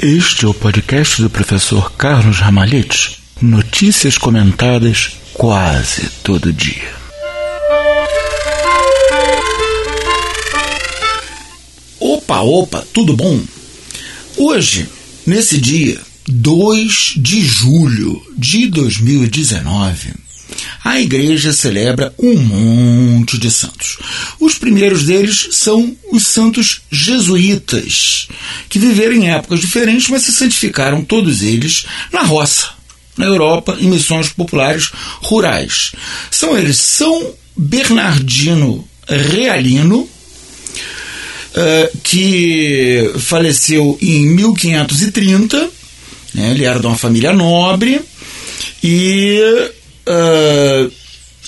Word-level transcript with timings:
Este 0.00 0.44
é 0.44 0.48
o 0.48 0.54
podcast 0.54 1.20
do 1.20 1.28
professor 1.28 1.90
Carlos 1.94 2.38
Ramalhete. 2.38 3.18
Notícias 3.42 4.16
comentadas 4.16 5.10
quase 5.34 6.08
todo 6.22 6.52
dia. 6.52 6.88
Opa, 11.98 12.42
opa, 12.42 12.86
tudo 12.94 13.16
bom? 13.16 13.42
Hoje, 14.36 14.88
nesse 15.26 15.58
dia 15.58 16.00
2 16.28 17.14
de 17.16 17.44
julho 17.44 18.22
de 18.36 18.68
2019, 18.68 20.14
a 20.84 21.00
igreja 21.00 21.52
celebra 21.52 22.14
um 22.18 22.34
monte 22.36 23.38
de 23.38 23.50
santos. 23.50 23.98
Os 24.40 24.56
primeiros 24.56 25.04
deles 25.04 25.48
são 25.52 25.96
os 26.10 26.26
santos 26.26 26.80
jesuítas, 26.90 28.28
que 28.68 28.78
viveram 28.78 29.14
em 29.14 29.30
épocas 29.30 29.60
diferentes, 29.60 30.08
mas 30.08 30.22
se 30.22 30.32
santificaram 30.32 31.04
todos 31.04 31.42
eles 31.42 31.86
na 32.12 32.22
roça, 32.22 32.70
na 33.16 33.26
Europa, 33.26 33.76
em 33.80 33.88
missões 33.88 34.28
populares 34.28 34.90
rurais. 35.22 35.92
São 36.30 36.56
eles 36.56 36.78
São 36.78 37.34
Bernardino 37.56 38.86
Realino, 39.06 40.08
Uh, 41.48 41.98
que 42.04 43.10
faleceu 43.18 43.98
em 44.00 44.26
1530. 44.28 45.70
Né, 46.34 46.50
ele 46.52 46.62
era 46.62 46.78
de 46.78 46.86
uma 46.86 46.96
família 46.96 47.32
nobre 47.32 48.00
e 48.84 49.70
uh, 50.08 50.92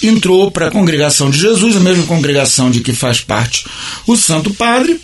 entrou 0.02 0.50
para 0.50 0.68
a 0.68 0.70
congregação 0.70 1.30
de 1.30 1.38
Jesus, 1.38 1.76
a 1.76 1.80
mesma 1.80 2.04
congregação 2.04 2.70
de 2.70 2.80
que 2.80 2.92
faz 2.92 3.20
parte 3.20 3.66
o 4.06 4.16
Santo 4.16 4.52
Padre, 4.54 5.00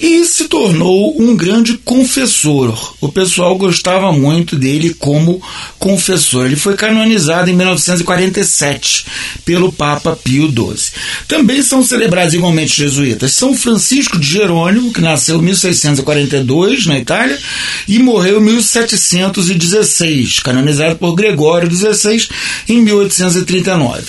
e 0.00 0.24
se 0.24 0.48
tornou 0.48 1.20
um 1.20 1.36
grande 1.36 1.76
confessor. 1.76 2.94
O 3.00 3.12
pessoal 3.12 3.56
gostava 3.58 4.10
muito 4.12 4.56
dele 4.56 4.94
como 4.94 5.42
confessor. 5.78 6.46
Ele 6.46 6.56
foi 6.56 6.74
canonizado 6.74 7.50
em 7.50 7.54
1947 7.54 9.04
pelo 9.44 9.70
Papa 9.70 10.16
Pio 10.16 10.48
XII. 10.48 10.92
Também 11.28 11.62
são 11.62 11.84
celebrados 11.84 12.32
igualmente 12.32 12.78
jesuítas 12.78 13.32
São 13.32 13.54
Francisco 13.54 14.18
de 14.18 14.26
Jerônimo, 14.26 14.90
que 14.92 15.02
nasceu 15.02 15.36
em 15.36 15.42
1642 15.42 16.86
na 16.86 16.98
Itália 16.98 17.38
e 17.86 17.98
morreu 17.98 18.40
em 18.40 18.44
1716, 18.44 20.40
canonizado 20.40 20.96
por 20.96 21.14
Gregório 21.14 21.70
XVI 21.70 22.26
em 22.68 22.80
1839. 22.80 24.02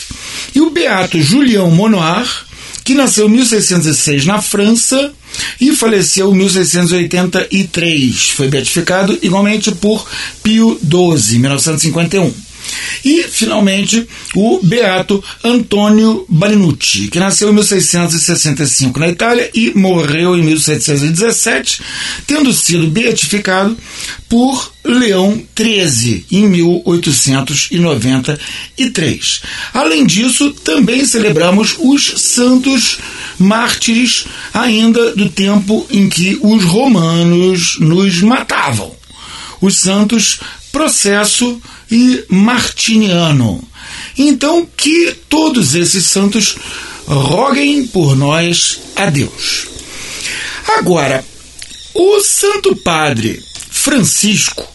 E 0.55 0.61
o 0.61 0.69
beato 0.69 1.21
Julião 1.21 1.69
Monoir, 1.69 2.45
que 2.83 2.95
nasceu 2.95 3.27
em 3.27 3.31
1606 3.31 4.25
na 4.25 4.41
França 4.41 5.13
e 5.59 5.75
faleceu 5.75 6.33
em 6.33 6.37
1683. 6.37 8.29
Foi 8.29 8.47
beatificado 8.47 9.19
igualmente 9.21 9.71
por 9.71 10.07
Pio 10.43 10.79
XII, 10.79 11.35
em 11.35 11.39
1951. 11.39 12.33
E, 13.03 13.23
finalmente, 13.23 14.07
o 14.35 14.59
beato 14.63 15.23
Antônio 15.43 16.23
Balinucci, 16.29 17.07
que 17.07 17.17
nasceu 17.19 17.49
em 17.49 17.53
1665 17.53 18.99
na 18.99 19.09
Itália 19.09 19.49
e 19.53 19.71
morreu 19.75 20.37
em 20.37 20.43
1717, 20.43 21.81
tendo 22.27 22.53
sido 22.53 22.85
beatificado 22.87 23.75
por 24.29 24.71
Leão 24.83 25.41
XIII, 25.57 26.27
em 26.31 26.47
1893. 26.47 29.41
Além 29.73 30.05
disso, 30.05 30.51
também 30.51 31.03
celebramos 31.05 31.75
os 31.79 32.13
santos 32.17 32.99
mártires 33.39 34.25
ainda 34.53 35.15
do 35.15 35.29
tempo 35.29 35.85
em 35.89 36.09
que 36.09 36.39
os 36.41 36.63
romanos 36.63 37.77
nos 37.79 38.21
matavam. 38.21 38.91
Os 39.59 39.79
santos 39.79 40.39
Processo 40.71 41.61
e 41.91 42.23
Martiniano. 42.29 43.61
Então, 44.17 44.65
que 44.77 45.15
todos 45.27 45.75
esses 45.75 46.05
santos 46.05 46.55
roguem 47.05 47.85
por 47.85 48.15
nós 48.15 48.79
a 48.95 49.07
Deus. 49.07 49.67
Agora, 50.77 51.25
o 51.93 52.21
Santo 52.21 52.75
Padre 52.77 53.43
Francisco 53.69 54.65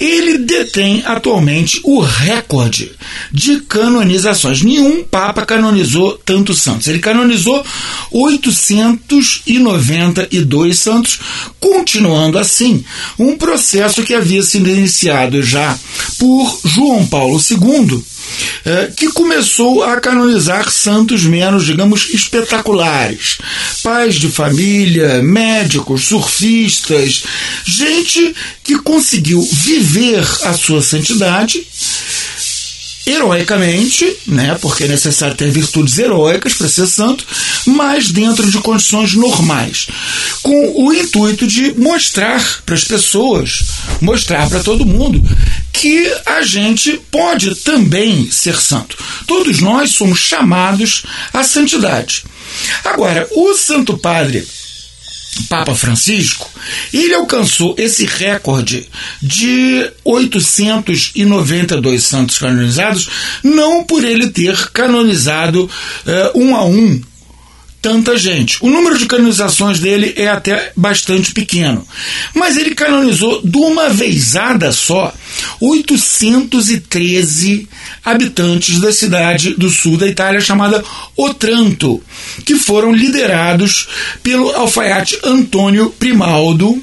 ele 0.00 0.38
detém 0.38 1.02
atualmente 1.04 1.78
o 1.84 2.00
recorde 2.00 2.90
de 3.30 3.60
canonizações. 3.60 4.62
Nenhum 4.62 5.04
Papa 5.04 5.44
canonizou 5.44 6.18
tantos 6.24 6.62
santos. 6.62 6.88
Ele 6.88 7.00
canonizou 7.00 7.62
892 8.10 10.78
santos, 10.78 11.20
continuando 11.60 12.38
assim 12.38 12.82
um 13.18 13.36
processo 13.36 14.02
que 14.02 14.14
havia 14.14 14.42
sido 14.42 14.70
iniciado 14.70 15.42
já 15.42 15.78
por 16.18 16.58
João 16.64 17.06
Paulo 17.06 17.38
II 17.38 18.02
é, 18.64 18.90
que 18.96 19.08
começou 19.12 19.82
a 19.82 20.00
canonizar 20.00 20.70
santos 20.70 21.24
menos, 21.24 21.64
digamos, 21.64 22.10
espetaculares. 22.10 23.38
Pais 23.82 24.16
de 24.16 24.28
família, 24.28 25.22
médicos, 25.22 26.04
surfistas, 26.04 27.24
gente 27.64 28.34
que 28.62 28.78
conseguiu 28.78 29.42
viver 29.42 30.24
a 30.44 30.52
sua 30.54 30.82
santidade 30.82 31.64
heroicamente, 33.06 34.16
né, 34.26 34.56
porque 34.60 34.84
é 34.84 34.88
necessário 34.88 35.34
ter 35.34 35.50
virtudes 35.50 35.98
heróicas 35.98 36.54
para 36.54 36.68
ser 36.68 36.86
santo, 36.86 37.24
mas 37.66 38.10
dentro 38.10 38.50
de 38.50 38.58
condições 38.58 39.14
normais, 39.14 39.88
com 40.42 40.84
o 40.84 40.92
intuito 40.92 41.46
de 41.46 41.72
mostrar 41.78 42.62
para 42.64 42.74
as 42.74 42.84
pessoas, 42.84 43.62
mostrar 44.00 44.48
para 44.48 44.60
todo 44.60 44.86
mundo 44.86 45.22
que 45.80 46.14
a 46.26 46.42
gente 46.42 47.00
pode 47.10 47.54
também 47.54 48.30
ser 48.30 48.60
santo. 48.60 48.98
Todos 49.26 49.60
nós 49.60 49.92
somos 49.92 50.18
chamados 50.18 51.04
à 51.32 51.42
santidade. 51.42 52.22
Agora, 52.84 53.26
o 53.30 53.54
Santo 53.54 53.96
Padre 53.96 54.46
Papa 55.48 55.74
Francisco, 55.74 56.50
ele 56.92 57.14
alcançou 57.14 57.74
esse 57.78 58.04
recorde 58.04 58.86
de 59.22 59.90
892 60.04 62.02
santos 62.04 62.36
canonizados, 62.36 63.08
não 63.42 63.82
por 63.82 64.04
ele 64.04 64.28
ter 64.28 64.70
canonizado 64.72 65.64
uh, 65.64 66.38
um 66.38 66.54
a 66.54 66.62
um 66.66 67.00
tanta 67.80 68.16
gente. 68.16 68.58
O 68.60 68.68
número 68.68 68.98
de 68.98 69.06
canonizações 69.06 69.78
dele 69.78 70.12
é 70.16 70.28
até 70.28 70.72
bastante 70.76 71.32
pequeno. 71.32 71.86
Mas 72.34 72.56
ele 72.56 72.74
canonizou 72.74 73.40
de 73.42 73.56
uma 73.56 73.88
vezada 73.88 74.72
só 74.72 75.14
813 75.60 77.68
habitantes 78.04 78.80
da 78.80 78.92
cidade 78.92 79.54
do 79.54 79.70
sul 79.70 79.96
da 79.96 80.06
Itália 80.06 80.40
chamada 80.40 80.84
Otranto, 81.16 82.02
que 82.44 82.56
foram 82.56 82.92
liderados 82.92 83.88
pelo 84.22 84.50
alfaiate 84.50 85.18
Antônio 85.24 85.90
Primaldo 85.90 86.82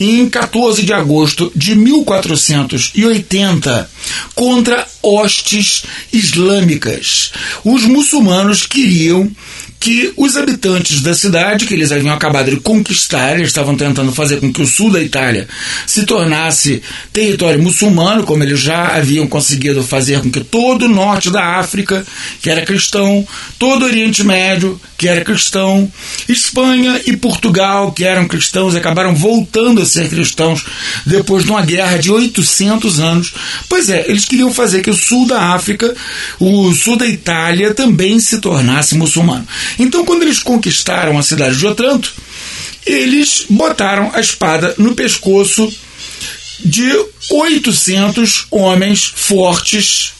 em 0.00 0.28
14 0.28 0.82
de 0.82 0.92
agosto 0.92 1.52
de 1.54 1.74
1480 1.74 3.90
contra 4.34 4.86
hostes 5.02 5.82
islâmicas. 6.12 7.32
Os 7.64 7.84
muçulmanos 7.84 8.66
queriam 8.66 9.30
que 9.80 10.12
os 10.16 10.36
habitantes 10.36 11.00
da 11.00 11.14
cidade, 11.14 11.64
que 11.64 11.74
eles 11.74 11.92
haviam 11.92 12.12
acabado 12.12 12.50
de 12.50 12.56
conquistar, 12.56 13.34
eles 13.34 13.48
estavam 13.48 13.76
tentando 13.76 14.12
fazer 14.12 14.40
com 14.40 14.52
que 14.52 14.62
o 14.62 14.66
sul 14.66 14.90
da 14.90 15.00
Itália 15.00 15.46
se 15.86 16.04
tornasse 16.04 16.82
território 17.12 17.62
muçulmano, 17.62 18.24
como 18.24 18.42
eles 18.42 18.58
já 18.58 18.96
haviam 18.96 19.26
conseguido 19.26 19.82
fazer 19.82 20.20
com 20.20 20.30
que 20.30 20.40
todo 20.40 20.86
o 20.86 20.88
norte 20.88 21.30
da 21.30 21.58
África, 21.58 22.04
que 22.42 22.50
era 22.50 22.66
cristão, 22.66 23.26
todo 23.58 23.82
o 23.82 23.84
Oriente 23.86 24.24
Médio, 24.24 24.80
que 24.96 25.06
era 25.06 25.24
cristão, 25.24 25.90
Espanha 26.28 27.00
e 27.06 27.16
Portugal, 27.16 27.92
que 27.92 28.04
eram 28.04 28.26
cristãos, 28.26 28.74
acabaram 28.74 29.14
voltando 29.14 29.80
a 29.80 29.86
ser 29.86 30.08
cristãos 30.08 30.64
depois 31.06 31.44
de 31.44 31.50
uma 31.50 31.62
guerra 31.62 31.98
de 31.98 32.10
800 32.10 32.98
anos. 32.98 33.32
Pois 33.68 33.88
é, 33.88 33.97
eles 34.06 34.24
queriam 34.24 34.52
fazer 34.52 34.82
que 34.82 34.90
o 34.90 34.94
sul 34.94 35.26
da 35.26 35.54
África, 35.54 35.94
o 36.38 36.72
sul 36.74 36.96
da 36.96 37.06
Itália 37.06 37.74
também 37.74 38.20
se 38.20 38.38
tornasse 38.38 38.94
muçulmano. 38.94 39.46
Então, 39.78 40.04
quando 40.04 40.22
eles 40.22 40.40
conquistaram 40.40 41.18
a 41.18 41.22
cidade 41.22 41.56
de 41.56 41.66
Otranto, 41.66 42.12
eles 42.86 43.44
botaram 43.48 44.10
a 44.14 44.20
espada 44.20 44.74
no 44.78 44.94
pescoço 44.94 45.72
de 46.64 46.88
800 47.30 48.46
homens 48.50 49.12
fortes 49.14 50.12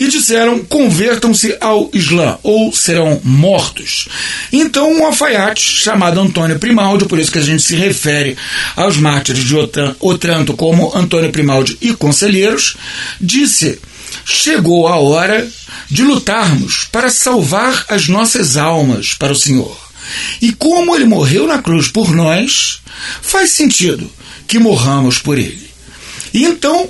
e 0.00 0.08
disseram: 0.08 0.60
convertam-se 0.60 1.54
ao 1.60 1.90
Islã 1.92 2.38
ou 2.42 2.72
serão 2.72 3.20
mortos. 3.22 4.08
Então, 4.50 4.90
um 4.90 5.04
alfaiate 5.04 5.62
chamado 5.62 6.18
Antônio 6.18 6.58
Primaldi, 6.58 7.04
por 7.04 7.18
isso 7.18 7.30
que 7.30 7.38
a 7.38 7.42
gente 7.42 7.62
se 7.62 7.76
refere 7.76 8.36
aos 8.74 8.96
mártires 8.96 9.44
de 9.44 9.54
Otranto 10.00 10.54
como 10.54 10.96
Antônio 10.96 11.30
Primaldi 11.30 11.76
e 11.82 11.92
conselheiros, 11.92 12.76
disse: 13.20 13.78
chegou 14.24 14.88
a 14.88 14.96
hora 14.96 15.46
de 15.90 16.02
lutarmos 16.02 16.88
para 16.90 17.10
salvar 17.10 17.84
as 17.88 18.08
nossas 18.08 18.56
almas 18.56 19.14
para 19.14 19.32
o 19.32 19.36
Senhor. 19.36 19.76
E 20.40 20.52
como 20.52 20.94
ele 20.94 21.04
morreu 21.04 21.46
na 21.46 21.58
cruz 21.58 21.88
por 21.88 22.12
nós, 22.12 22.80
faz 23.20 23.50
sentido 23.50 24.10
que 24.48 24.58
morramos 24.58 25.18
por 25.18 25.38
ele. 25.38 25.70
E 26.32 26.44
então, 26.44 26.88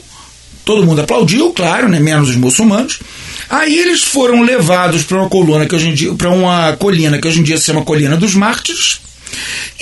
todo 0.70 0.86
mundo 0.86 1.00
aplaudiu, 1.00 1.50
claro, 1.50 1.88
né, 1.88 1.98
menos 1.98 2.28
os 2.28 2.36
muçulmanos. 2.36 3.00
Aí 3.48 3.76
eles 3.76 4.04
foram 4.04 4.42
levados 4.42 5.02
para 5.02 5.18
uma 5.18 5.28
coluna 5.28 5.66
que 5.66 5.74
hoje 5.74 5.88
em 5.88 5.94
dia, 5.94 6.14
para 6.14 6.30
uma 6.30 6.76
colina 6.76 7.18
que 7.18 7.26
hoje 7.26 7.40
em 7.40 7.42
dia 7.42 7.58
se 7.58 7.64
chama 7.64 7.82
Colina 7.82 8.16
dos 8.16 8.36
Mártires. 8.36 9.00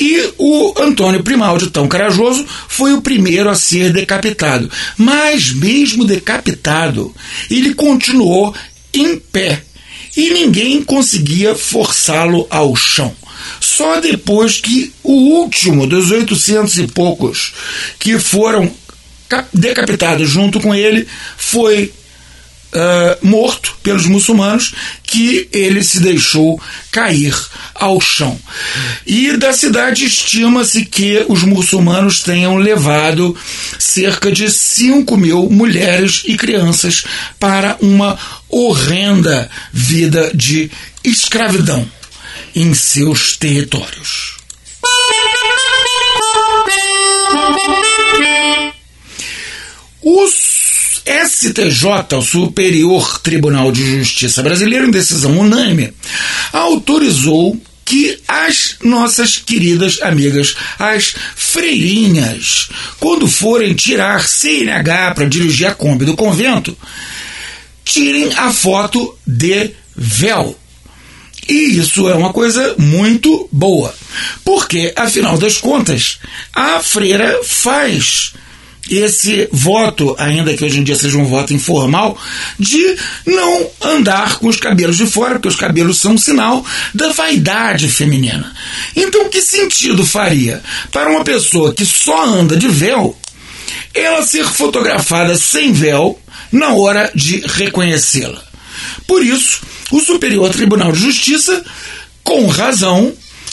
E 0.00 0.32
o 0.38 0.72
Antônio 0.78 1.22
Primaldi, 1.22 1.68
tão 1.68 1.86
corajoso, 1.86 2.46
foi 2.68 2.94
o 2.94 3.02
primeiro 3.02 3.50
a 3.50 3.54
ser 3.54 3.92
decapitado. 3.92 4.70
Mas, 4.96 5.52
mesmo 5.52 6.06
decapitado, 6.06 7.14
ele 7.50 7.74
continuou 7.74 8.54
em 8.94 9.18
pé 9.18 9.62
e 10.16 10.30
ninguém 10.30 10.82
conseguia 10.82 11.54
forçá-lo 11.54 12.46
ao 12.48 12.74
chão. 12.74 13.14
Só 13.60 14.00
depois 14.00 14.58
que 14.58 14.90
o 15.02 15.12
último 15.12 15.86
dos 15.86 16.10
800 16.10 16.78
e 16.78 16.86
poucos 16.86 17.52
que 17.98 18.18
foram 18.18 18.70
decapitados 19.52 20.28
junto 20.28 20.60
com 20.60 20.74
ele 20.74 21.06
foi 21.36 21.92
uh, 22.72 23.26
morto 23.26 23.76
pelos 23.82 24.06
muçulmanos, 24.06 24.74
que 25.02 25.48
ele 25.52 25.82
se 25.82 26.00
deixou 26.00 26.60
cair 26.90 27.34
ao 27.74 28.00
chão. 28.00 28.38
E 29.06 29.36
da 29.36 29.52
cidade 29.52 30.04
estima-se 30.04 30.84
que 30.84 31.24
os 31.28 31.42
muçulmanos 31.42 32.22
tenham 32.22 32.56
levado 32.56 33.36
cerca 33.78 34.30
de 34.30 34.50
5 34.50 35.16
mil 35.16 35.48
mulheres 35.50 36.22
e 36.26 36.36
crianças 36.36 37.04
para 37.38 37.76
uma 37.80 38.18
horrenda 38.48 39.50
vida 39.72 40.30
de 40.34 40.70
escravidão 41.04 41.88
em 42.54 42.74
seus 42.74 43.36
territórios. 43.36 44.38
Os 50.10 51.02
STJ, 51.04 52.16
o 52.16 52.22
Superior 52.22 53.18
Tribunal 53.18 53.70
de 53.70 53.98
Justiça 53.98 54.42
Brasileiro, 54.42 54.86
em 54.86 54.90
decisão 54.90 55.38
unânime, 55.38 55.92
autorizou 56.50 57.60
que 57.84 58.18
as 58.26 58.76
nossas 58.82 59.36
queridas 59.36 60.00
amigas, 60.00 60.54
as 60.78 61.14
freirinhas, 61.36 62.70
quando 62.98 63.28
forem 63.28 63.74
tirar 63.74 64.26
CNH 64.26 65.14
para 65.14 65.28
dirigir 65.28 65.66
a 65.66 65.74
Kombi 65.74 66.06
do 66.06 66.16
convento, 66.16 66.74
tirem 67.84 68.32
a 68.34 68.50
foto 68.50 69.14
de 69.26 69.72
véu. 69.94 70.58
E 71.46 71.78
isso 71.78 72.08
é 72.08 72.14
uma 72.14 72.32
coisa 72.32 72.74
muito 72.78 73.46
boa, 73.52 73.94
porque, 74.42 74.90
afinal 74.96 75.36
das 75.36 75.58
contas, 75.58 76.18
a 76.54 76.80
freira 76.80 77.40
faz 77.44 78.32
esse 78.90 79.48
voto, 79.52 80.14
ainda 80.18 80.54
que 80.54 80.64
hoje 80.64 80.80
em 80.80 80.84
dia 80.84 80.96
seja 80.96 81.18
um 81.18 81.24
voto 81.24 81.52
informal, 81.52 82.18
de 82.58 82.96
não 83.26 83.70
andar 83.80 84.38
com 84.38 84.48
os 84.48 84.56
cabelos 84.56 84.96
de 84.96 85.06
fora, 85.06 85.34
porque 85.34 85.48
os 85.48 85.56
cabelos 85.56 85.98
são 85.98 86.12
um 86.12 86.18
sinal 86.18 86.64
da 86.94 87.10
vaidade 87.10 87.88
feminina. 87.88 88.52
Então, 88.96 89.28
que 89.28 89.42
sentido 89.42 90.04
faria 90.04 90.62
para 90.90 91.10
uma 91.10 91.24
pessoa 91.24 91.74
que 91.74 91.84
só 91.84 92.24
anda 92.24 92.56
de 92.56 92.68
véu 92.68 93.16
ela 93.94 94.22
ser 94.22 94.44
fotografada 94.44 95.36
sem 95.36 95.72
véu 95.72 96.18
na 96.52 96.72
hora 96.74 97.10
de 97.14 97.42
reconhecê-la? 97.46 98.42
Por 99.06 99.24
isso, 99.24 99.60
o 99.90 100.00
Superior 100.00 100.50
Tribunal 100.50 100.92
de 100.92 101.00
Justiça, 101.00 101.64
com 102.22 102.46
razão, 102.46 103.12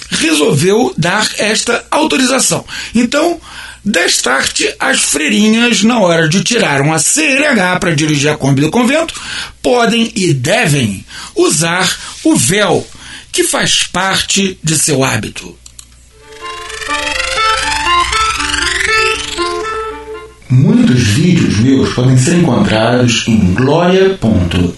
resolveu 0.09 0.93
dar 0.97 1.27
esta 1.37 1.85
autorização. 1.89 2.65
Então, 2.93 3.39
Destarte, 3.85 4.73
as 4.79 4.99
freirinhas, 4.99 5.83
na 5.83 5.99
hora 5.99 6.27
de 6.27 6.43
tirar 6.43 6.81
uma 6.81 6.97
CNH 6.97 7.79
para 7.79 7.95
dirigir 7.95 8.31
a 8.31 8.35
Kombi 8.35 8.61
do 8.61 8.71
convento, 8.71 9.13
podem 9.61 10.11
e 10.15 10.33
devem 10.33 11.05
usar 11.35 11.95
o 12.23 12.35
véu, 12.35 12.87
que 13.31 13.43
faz 13.43 13.83
parte 13.83 14.57
de 14.63 14.75
seu 14.75 15.03
hábito. 15.03 15.55
Muitos 20.49 21.01
vídeos 21.09 21.59
meus 21.59 21.93
podem 21.93 22.17
ser 22.17 22.37
encontrados 22.37 23.27
em 23.27 23.53
gloria.tv 23.53 24.75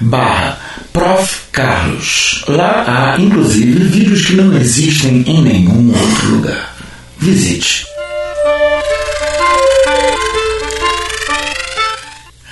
barra 0.00 0.58
Prof. 0.92 1.42
Carlos. 1.52 2.44
Lá 2.48 2.84
há, 2.86 3.20
inclusive, 3.20 3.84
vídeos 3.84 4.24
que 4.24 4.34
não 4.34 4.56
existem 4.56 5.22
em 5.26 5.42
nenhum 5.42 5.88
outro 5.88 6.28
lugar. 6.30 6.71
Visite. 7.22 7.86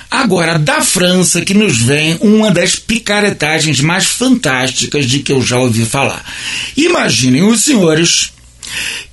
Agora, 0.09 0.57
da 0.57 0.81
França 0.81 1.41
que 1.41 1.53
nos 1.53 1.77
vem 1.77 2.17
uma 2.21 2.49
das 2.51 2.77
picaretagens 2.77 3.81
mais 3.81 4.05
fantásticas 4.05 5.05
de 5.07 5.19
que 5.19 5.33
eu 5.33 5.41
já 5.41 5.59
ouvi 5.59 5.85
falar. 5.85 6.23
Imaginem 6.77 7.43
os 7.43 7.65
senhores 7.65 8.31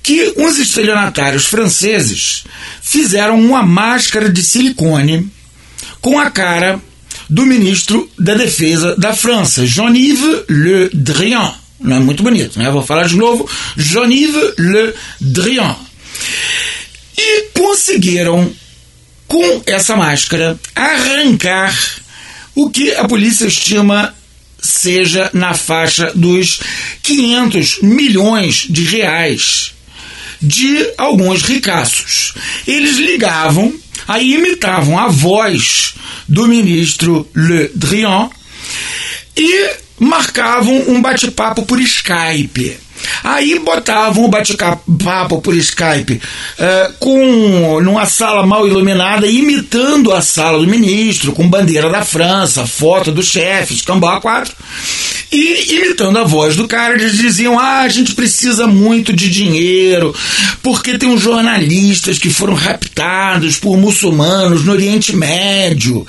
que 0.01 0.33
uns 0.37 0.57
estelionatários 0.57 1.45
franceses 1.45 2.45
fizeram 2.81 3.37
uma 3.37 3.61
máscara 3.61 4.29
de 4.29 4.41
silicone 4.41 5.29
com 5.99 6.17
a 6.17 6.31
cara 6.31 6.79
do 7.29 7.45
ministro 7.45 8.09
da 8.17 8.33
Defesa 8.33 8.95
da 8.95 9.13
França, 9.13 9.65
Jean-Yves 9.65 10.45
Le 10.47 10.89
Drian 10.93 11.53
não 11.79 11.97
é 11.97 11.99
muito 11.99 12.23
bonito, 12.23 12.59
né? 12.59 12.69
Vou 12.69 12.81
falar 12.81 13.07
de 13.07 13.15
novo. 13.15 13.49
Jean-Yves 13.77 14.53
Le 14.57 14.93
Drian. 15.19 15.75
E 17.17 17.43
conseguiram, 17.53 18.51
com 19.27 19.61
essa 19.65 19.95
máscara, 19.95 20.59
arrancar 20.75 21.77
o 22.55 22.69
que 22.69 22.93
a 22.95 23.07
polícia 23.07 23.45
estima 23.45 24.13
seja 24.61 25.29
na 25.33 25.53
faixa 25.53 26.11
dos 26.13 26.59
500 27.01 27.81
milhões 27.81 28.65
de 28.69 28.83
reais 28.83 29.73
de 30.41 30.93
alguns 30.97 31.43
ricaços. 31.43 32.33
Eles 32.67 32.97
ligavam, 32.97 33.73
aí 34.07 34.33
imitavam 34.33 34.97
a 34.97 35.07
voz 35.07 35.93
do 36.27 36.47
ministro 36.47 37.29
Le 37.35 37.71
Drian 37.75 38.29
e 39.35 39.69
marcavam 39.99 40.83
um 40.87 41.01
bate-papo 41.01 41.63
por 41.63 41.79
Skype. 41.79 42.88
Aí 43.23 43.59
botavam 43.59 44.25
o 44.25 44.27
bate-papo 44.27 45.41
por 45.41 45.55
Skype 45.55 46.21
uh, 46.59 46.93
com 46.99 47.79
numa 47.81 48.05
sala 48.05 48.45
mal 48.45 48.67
iluminada, 48.67 49.27
imitando 49.27 50.13
a 50.13 50.21
sala 50.21 50.59
do 50.59 50.67
ministro, 50.67 51.31
com 51.33 51.49
bandeira 51.49 51.89
da 51.89 52.03
França, 52.03 52.65
foto 52.65 53.11
do 53.11 53.23
chefe, 53.23 53.73
escambau 53.73 54.19
4. 54.21 54.53
E 55.31 55.75
imitando 55.75 56.17
a 56.17 56.23
voz 56.23 56.55
do 56.55 56.67
cara, 56.67 56.95
eles 56.95 57.15
diziam: 57.15 57.59
Ah, 57.59 57.81
a 57.81 57.87
gente 57.87 58.15
precisa 58.15 58.65
muito 58.65 59.13
de 59.13 59.29
dinheiro, 59.29 60.15
porque 60.63 60.97
tem 60.97 61.07
uns 61.07 61.21
jornalistas 61.21 62.17
que 62.17 62.31
foram 62.31 62.55
raptados 62.55 63.57
por 63.57 63.77
muçulmanos 63.77 64.65
no 64.65 64.71
Oriente 64.71 65.15
Médio. 65.15 66.05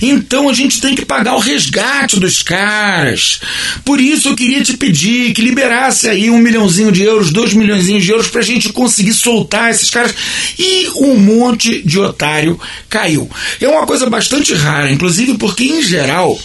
Então 0.00 0.48
a 0.48 0.52
gente 0.52 0.80
tem 0.80 0.94
que 0.94 1.04
pagar 1.04 1.34
o 1.34 1.40
resgate 1.40 2.20
dos 2.20 2.42
caras. 2.42 3.40
Por 3.84 4.00
isso 4.00 4.28
eu 4.28 4.36
queria 4.36 4.62
te 4.62 4.76
pedir 4.76 5.32
que 5.32 5.42
liberasse 5.42 6.08
aí 6.08 6.29
um 6.30 6.38
milhãozinho 6.38 6.92
de 6.92 7.02
euros, 7.02 7.30
dois 7.30 7.52
milhões 7.52 7.84
de 7.84 8.10
euros, 8.10 8.28
para 8.28 8.40
a 8.40 8.44
gente 8.44 8.72
conseguir 8.72 9.12
soltar 9.12 9.70
esses 9.70 9.90
caras. 9.90 10.14
E 10.58 10.88
um 10.96 11.16
monte 11.16 11.82
de 11.82 11.98
otário 11.98 12.58
caiu. 12.88 13.28
É 13.60 13.68
uma 13.68 13.86
coisa 13.86 14.08
bastante 14.08 14.54
rara, 14.54 14.90
inclusive 14.90 15.36
porque, 15.38 15.64
em 15.64 15.82
geral, 15.82 16.38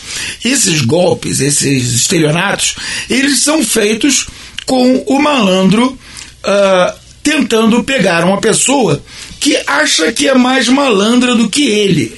esses 0.44 0.82
golpes, 0.82 1.40
esses 1.40 1.94
estelionatos, 1.94 2.76
eles 3.10 3.40
são 3.40 3.64
feitos 3.64 4.28
com 4.66 5.04
o 5.08 5.20
malandro 5.20 5.98
uh, 6.44 7.00
tentando 7.22 7.84
pegar 7.84 8.24
uma 8.24 8.40
pessoa 8.40 9.04
que 9.40 9.58
acha 9.68 10.12
que 10.12 10.28
é 10.28 10.34
mais 10.36 10.68
malandra 10.68 11.36
do 11.36 11.50
que 11.50 11.68
ele, 11.68 12.16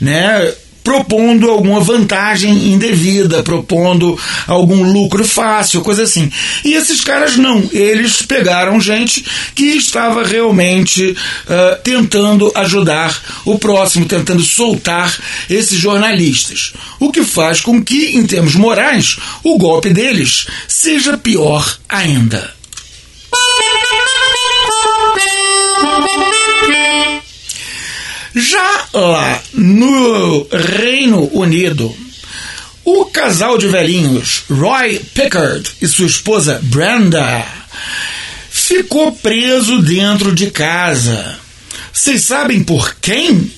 né? 0.00 0.52
Propondo 0.86 1.50
alguma 1.50 1.80
vantagem 1.80 2.72
indevida, 2.72 3.42
propondo 3.42 4.16
algum 4.46 4.84
lucro 4.84 5.24
fácil, 5.24 5.80
coisa 5.80 6.04
assim. 6.04 6.30
E 6.64 6.74
esses 6.74 7.00
caras 7.00 7.36
não, 7.36 7.68
eles 7.72 8.22
pegaram 8.22 8.80
gente 8.80 9.26
que 9.52 9.64
estava 9.64 10.24
realmente 10.24 11.10
uh, 11.10 11.82
tentando 11.82 12.52
ajudar 12.54 13.20
o 13.44 13.58
próximo, 13.58 14.06
tentando 14.06 14.44
soltar 14.44 15.12
esses 15.50 15.76
jornalistas. 15.76 16.72
O 17.00 17.10
que 17.10 17.24
faz 17.24 17.60
com 17.60 17.82
que, 17.82 18.16
em 18.16 18.24
termos 18.24 18.54
morais, 18.54 19.16
o 19.42 19.58
golpe 19.58 19.90
deles 19.90 20.46
seja 20.68 21.18
pior 21.18 21.78
ainda. 21.88 22.54
Já 28.38 28.88
lá 28.92 29.42
no 29.54 30.46
Reino 30.52 31.26
Unido, 31.32 31.90
o 32.84 33.06
casal 33.06 33.56
de 33.56 33.66
velhinhos 33.66 34.44
Roy 34.50 34.98
Pickard 35.14 35.66
e 35.80 35.88
sua 35.88 36.04
esposa 36.04 36.60
Brenda 36.64 37.46
ficou 38.50 39.10
preso 39.12 39.80
dentro 39.80 40.34
de 40.34 40.50
casa. 40.50 41.38
Vocês 41.90 42.24
sabem 42.24 42.62
por 42.62 42.96
quem? 42.96 43.50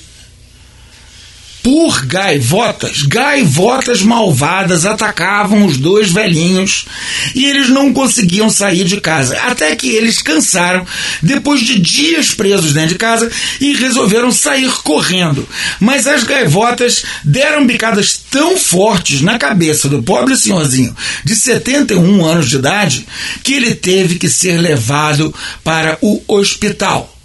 Por 1.69 2.07
gaivotas. 2.07 3.03
Gaivotas 3.03 4.01
malvadas 4.01 4.87
atacavam 4.87 5.67
os 5.67 5.77
dois 5.77 6.11
velhinhos 6.11 6.87
e 7.35 7.45
eles 7.45 7.69
não 7.69 7.93
conseguiam 7.93 8.49
sair 8.49 8.85
de 8.85 8.99
casa. 9.03 9.39
Até 9.43 9.77
que 9.77 9.91
eles 9.91 10.23
cansaram, 10.23 10.87
depois 11.23 11.61
de 11.61 11.79
dias 11.79 12.33
presos 12.33 12.73
dentro 12.73 12.93
de 12.93 12.95
casa, 12.95 13.31
e 13.61 13.75
resolveram 13.75 14.33
sair 14.33 14.73
correndo. 14.83 15.47
Mas 15.79 16.07
as 16.07 16.25
gaivotas 16.25 17.03
deram 17.23 17.67
bicadas 17.67 18.19
tão 18.31 18.57
fortes 18.57 19.21
na 19.21 19.39
cabeça 19.39 19.91
do 19.91 20.03
pobre 20.03 20.39
senhorzinho 20.39 20.97
de 21.23 21.37
71 21.37 22.25
anos 22.25 22.49
de 22.49 22.57
idade 22.57 23.07
que 23.43 23.53
ele 23.53 23.75
teve 23.75 24.15
que 24.15 24.31
ser 24.31 24.57
levado 24.57 25.35
para 25.63 25.99
o 26.01 26.23
hospital. 26.27 27.18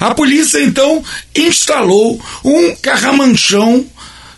A 0.00 0.14
polícia 0.14 0.62
então 0.62 1.02
instalou 1.34 2.20
um 2.44 2.74
carramanchão 2.76 3.86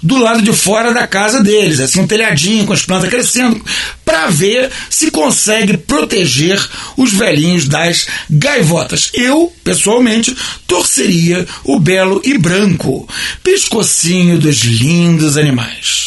do 0.05 0.19
lado 0.19 0.43
de 0.43 0.53
fora 0.53 0.93
da 0.93 1.07
casa 1.07 1.43
deles, 1.43 1.81
assim 1.81 2.01
um 2.01 2.07
telhadinho 2.07 2.67
com 2.67 2.75
as 2.75 2.83
plantas 2.83 3.09
crescendo, 3.09 3.65
para 4.05 4.27
ver 4.27 4.71
se 4.91 5.11
consegue 5.11 5.79
proteger 5.79 6.63
os 6.95 7.11
velhinhos 7.15 7.67
das 7.67 8.07
gaivotas. 8.29 9.11
Eu, 9.15 9.51
pessoalmente, 9.65 10.37
torceria 10.67 11.47
o 11.65 11.81
belo 11.81 12.21
e 12.23 12.37
branco 12.37 13.09
pescocinho 13.43 14.39
dos 14.39 14.59
lindos 14.59 15.39
animais. 15.39 16.04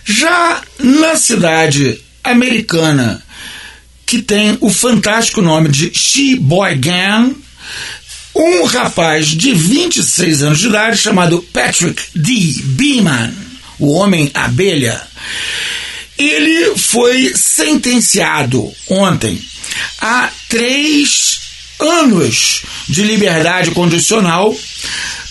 Já 0.04 0.60
na 0.78 1.16
cidade 1.16 2.00
americana 2.24 3.21
que 4.12 4.20
tem 4.20 4.58
o 4.60 4.68
fantástico 4.68 5.40
nome 5.40 5.70
de 5.70 5.90
She-Boy 5.94 6.74
Gang, 6.74 7.34
um 8.34 8.64
rapaz 8.64 9.28
de 9.28 9.54
26 9.54 10.42
anos 10.42 10.58
de 10.58 10.66
idade 10.66 10.98
chamado 10.98 11.40
Patrick 11.50 12.02
D. 12.14 12.60
Beeman, 12.62 13.32
o 13.78 13.90
Homem 13.92 14.30
Abelha. 14.34 15.00
Ele 16.18 16.76
foi 16.76 17.32
sentenciado 17.34 18.70
ontem 18.90 19.40
a 19.98 20.28
três 20.46 21.40
anos 21.80 22.64
de 22.86 23.04
liberdade 23.04 23.70
condicional 23.70 24.54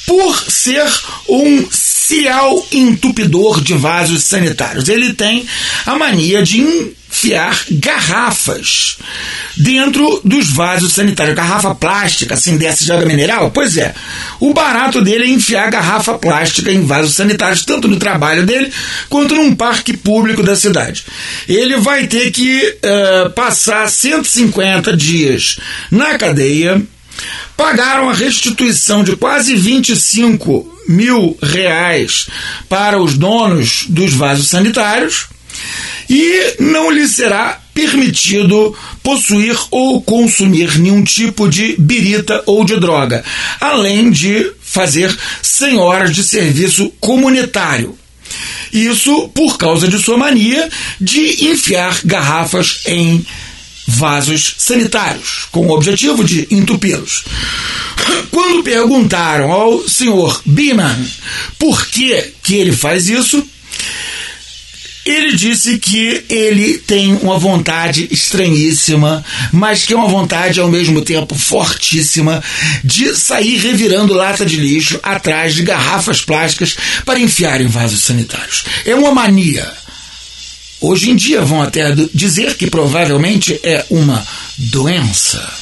por 0.07 0.43
ser 0.49 0.91
um 1.29 1.69
serial 1.69 2.65
entupidor 2.71 3.61
de 3.61 3.75
vasos 3.75 4.23
sanitários. 4.23 4.89
Ele 4.89 5.13
tem 5.13 5.45
a 5.85 5.99
mania 5.99 6.41
de 6.41 6.95
enfiar 7.21 7.65
garrafas 7.69 8.97
dentro 9.55 10.21
dos 10.25 10.49
vasos 10.49 10.93
sanitários. 10.93 11.35
Garrafa 11.35 11.75
plástica, 11.75 12.33
assim, 12.33 12.57
dessa 12.57 12.83
de 12.83 12.91
água 12.91 13.05
mineral? 13.05 13.51
Pois 13.51 13.77
é. 13.77 13.93
O 14.39 14.53
barato 14.53 15.01
dele 15.01 15.25
é 15.25 15.29
enfiar 15.29 15.69
garrafa 15.69 16.17
plástica 16.17 16.71
em 16.71 16.83
vasos 16.83 17.13
sanitários, 17.13 17.63
tanto 17.63 17.87
no 17.87 17.97
trabalho 17.97 18.45
dele 18.45 18.71
quanto 19.07 19.35
num 19.35 19.55
parque 19.55 19.95
público 19.95 20.41
da 20.41 20.55
cidade. 20.55 21.05
Ele 21.47 21.77
vai 21.77 22.07
ter 22.07 22.31
que 22.31 22.77
uh, 22.83 23.29
passar 23.31 23.87
150 23.87 24.97
dias 24.97 25.57
na 25.91 26.17
cadeia 26.17 26.81
pagaram 27.55 28.09
a 28.09 28.13
restituição 28.13 29.03
de 29.03 29.15
quase 29.15 29.55
25 29.55 30.79
mil 30.87 31.37
reais 31.43 32.25
para 32.67 32.99
os 32.99 33.15
donos 33.15 33.85
dos 33.87 34.13
vasos 34.13 34.47
sanitários 34.47 35.27
e 36.09 36.55
não 36.59 36.91
lhe 36.91 37.07
será 37.07 37.59
permitido 37.73 38.75
possuir 39.01 39.57
ou 39.71 40.01
consumir 40.01 40.77
nenhum 40.77 41.03
tipo 41.03 41.47
de 41.47 41.75
birita 41.79 42.43
ou 42.45 42.65
de 42.65 42.79
droga, 42.79 43.23
além 43.59 44.11
de 44.11 44.51
fazer 44.61 45.15
100 45.41 45.77
horas 45.77 46.15
de 46.15 46.23
serviço 46.23 46.91
comunitário. 46.99 47.97
Isso 48.71 49.29
por 49.29 49.57
causa 49.57 49.87
de 49.87 49.97
sua 49.99 50.17
mania 50.17 50.69
de 50.99 51.45
enfiar 51.45 51.99
garrafas 52.05 52.81
em 52.85 53.25
vasos 53.87 54.55
sanitários, 54.57 55.47
com 55.51 55.67
o 55.67 55.71
objetivo 55.71 56.23
de 56.23 56.47
entupi-los. 56.49 57.25
Quando 58.29 58.63
perguntaram 58.63 59.51
ao 59.51 59.87
senhor 59.87 60.41
Beeman 60.45 61.05
por 61.59 61.85
que, 61.87 62.33
que 62.41 62.55
ele 62.55 62.71
faz 62.71 63.09
isso, 63.09 63.45
ele 65.05 65.35
disse 65.35 65.79
que 65.79 66.23
ele 66.29 66.77
tem 66.77 67.15
uma 67.15 67.39
vontade 67.39 68.07
estranhíssima, 68.11 69.23
mas 69.51 69.83
que 69.83 69.93
é 69.93 69.95
uma 69.95 70.07
vontade 70.07 70.59
ao 70.59 70.69
mesmo 70.69 71.01
tempo 71.01 71.33
fortíssima 71.35 72.43
de 72.83 73.15
sair 73.15 73.57
revirando 73.57 74.13
lata 74.13 74.45
de 74.45 74.57
lixo 74.57 74.99
atrás 75.01 75.55
de 75.55 75.63
garrafas 75.63 76.21
plásticas 76.21 76.75
para 77.03 77.19
enfiar 77.19 77.61
em 77.61 77.67
vasos 77.67 78.03
sanitários. 78.03 78.63
É 78.85 78.93
uma 78.93 79.11
mania. 79.11 79.71
Hoje 80.79 81.09
em 81.09 81.15
dia 81.15 81.41
vão 81.41 81.61
até 81.61 81.95
dizer 82.13 82.55
que 82.55 82.67
provavelmente 82.67 83.59
é 83.63 83.85
uma 83.89 84.25
doença. 84.57 85.61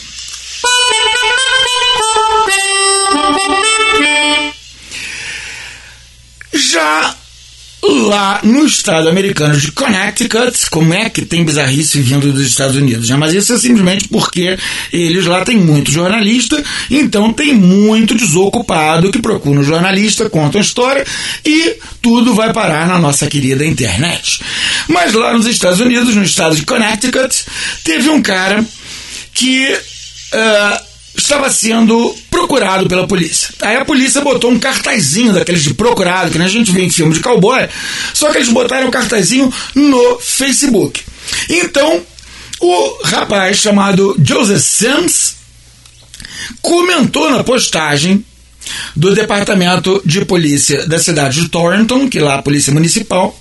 Já 6.53 7.15
lá 7.81 8.41
no 8.43 8.65
estado 8.65 9.07
americano 9.07 9.57
de 9.57 9.71
Connecticut, 9.71 10.69
como 10.69 10.93
é 10.93 11.09
que 11.09 11.23
tem 11.23 11.43
bizarrice 11.43 12.01
vindo 12.01 12.31
dos 12.31 12.45
Estados 12.45 12.75
Unidos? 12.75 13.09
Né? 13.09 13.15
Mas 13.15 13.33
isso 13.33 13.53
é 13.53 13.57
simplesmente 13.57 14.07
porque 14.07 14.57
eles 14.91 15.25
lá 15.25 15.45
têm 15.45 15.57
muito 15.57 15.91
jornalista, 15.91 16.61
então 16.89 17.31
tem 17.31 17.53
muito 17.53 18.13
desocupado 18.13 19.11
que 19.11 19.21
procura 19.21 19.59
um 19.59 19.63
jornalista, 19.63 20.29
conta 20.29 20.57
uma 20.57 20.63
história 20.63 21.05
e 21.45 21.77
tudo 22.01 22.33
vai 22.33 22.51
parar 22.51 22.87
na 22.87 22.99
nossa 22.99 23.27
querida 23.27 23.65
internet. 23.65 24.41
Mas 24.87 25.13
lá 25.13 25.33
nos 25.33 25.45
Estados 25.45 25.79
Unidos, 25.79 26.15
no 26.15 26.23
estado 26.23 26.55
de 26.55 26.65
Connecticut, 26.65 27.45
teve 27.83 28.09
um 28.09 28.21
cara 28.21 28.63
que 29.33 29.73
uh, 30.33 30.88
estava 31.19 31.49
sendo 31.49 32.15
procurado 32.29 32.87
pela 32.87 33.07
polícia. 33.07 33.49
Aí 33.61 33.77
a 33.77 33.85
polícia 33.85 34.21
botou 34.21 34.49
um 34.49 34.59
cartazinho 34.59 35.33
daqueles 35.33 35.63
de 35.63 35.73
procurado, 35.73 36.31
que 36.31 36.41
a 36.41 36.47
gente 36.47 36.71
vê 36.71 36.83
em 36.83 36.89
filme 36.89 37.13
de 37.13 37.19
cowboy, 37.19 37.67
só 38.13 38.31
que 38.31 38.37
eles 38.37 38.49
botaram 38.49 38.87
um 38.87 38.91
cartazinho 38.91 39.53
no 39.75 40.19
Facebook. 40.19 41.01
Então, 41.49 42.01
o 42.59 43.03
rapaz 43.03 43.57
chamado 43.57 44.15
Joseph 44.23 44.61
Sims 44.61 45.35
comentou 46.61 47.29
na 47.29 47.43
postagem 47.43 48.25
do 48.95 49.13
departamento 49.13 50.01
de 50.05 50.25
polícia 50.25 50.87
da 50.87 50.99
cidade 50.99 51.41
de 51.41 51.49
Torrington, 51.49 52.09
que 52.09 52.19
lá 52.19 52.33
é 52.33 52.39
a 52.39 52.41
polícia 52.41 52.73
municipal, 52.73 53.37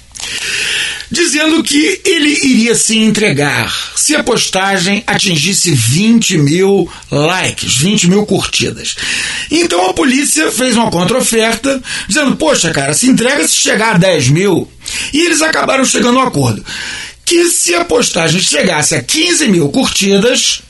dizendo 1.10 1.62
que 1.62 2.00
ele 2.04 2.38
iria 2.42 2.74
se 2.74 2.98
entregar 2.98 3.72
se 3.96 4.14
a 4.14 4.22
postagem 4.22 5.02
atingisse 5.06 5.70
20 5.70 6.38
mil 6.38 6.90
likes, 7.10 7.76
20 7.76 8.08
mil 8.08 8.26
curtidas. 8.26 8.96
Então 9.50 9.88
a 9.88 9.94
polícia 9.94 10.50
fez 10.50 10.76
uma 10.76 10.90
contra-oferta, 10.90 11.82
dizendo: 12.06 12.36
Poxa, 12.36 12.70
cara, 12.70 12.94
se 12.94 13.06
entrega 13.06 13.46
se 13.46 13.56
chegar 13.56 13.94
a 13.94 13.98
10 13.98 14.28
mil. 14.28 14.70
E 15.12 15.20
eles 15.20 15.42
acabaram 15.42 15.84
chegando 15.84 16.18
a 16.18 16.22
um 16.22 16.26
acordo. 16.26 16.64
Que 17.24 17.50
se 17.50 17.74
a 17.74 17.84
postagem 17.84 18.40
chegasse 18.40 18.94
a 18.94 19.02
15 19.02 19.48
mil 19.48 19.68
curtidas, 19.68 20.62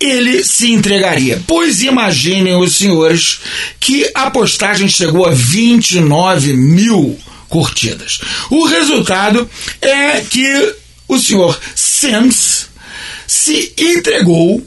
ele 0.00 0.44
se 0.44 0.72
entregaria. 0.72 1.42
Pois 1.46 1.82
imaginem 1.82 2.56
os 2.56 2.74
senhores 2.74 3.38
que 3.78 4.10
a 4.14 4.30
postagem 4.30 4.88
chegou 4.88 5.26
a 5.26 5.30
29 5.30 6.52
mil 6.54 7.16
curtidas. 7.16 7.35
O 8.50 8.64
resultado 8.66 9.48
é 9.80 10.20
que 10.20 10.74
o 11.08 11.18
senhor 11.18 11.58
Sims 11.74 12.68
se 13.26 13.72
entregou 13.78 14.64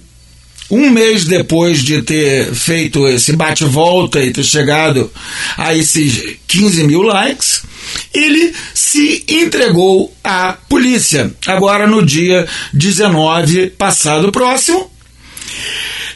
um 0.70 0.90
mês 0.90 1.26
depois 1.26 1.84
de 1.84 2.02
ter 2.04 2.54
feito 2.54 3.08
esse 3.08 3.36
bate-volta 3.36 4.22
e 4.22 4.32
ter 4.32 4.44
chegado 4.44 5.12
a 5.58 5.76
esses 5.76 6.38
15 6.48 6.84
mil 6.84 7.02
likes, 7.02 7.64
ele 8.14 8.54
se 8.74 9.26
entregou 9.28 10.14
à 10.24 10.54
polícia. 10.54 11.34
Agora, 11.48 11.88
no 11.88 12.06
dia 12.06 12.48
19 12.72 13.72
passado 13.72 14.32
próximo, 14.32 14.92